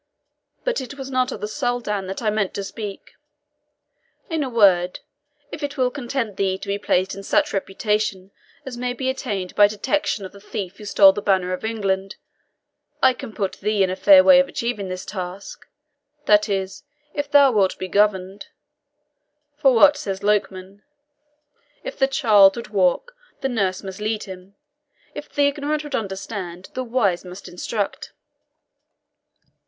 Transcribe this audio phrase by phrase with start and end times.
[0.63, 3.11] But it was not of the Soldan that I meant to speak.
[4.31, 5.01] In a word,
[5.51, 8.31] if it will content thee to be placed in such reputation
[8.65, 12.15] as may be attained by detection of the thief who stole the Banner of England,
[13.03, 15.67] I can put thee in a fair way of achieving this task
[16.25, 16.81] that is,
[17.13, 18.47] if thou wilt be governed;
[19.55, 20.81] for what says Lokman,
[21.83, 24.55] 'If the child would walk, the nurse must lead him;
[25.13, 28.13] if the ignorant would understand, the wise must instruct.'"